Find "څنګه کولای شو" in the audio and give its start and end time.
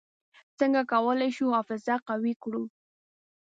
0.59-1.45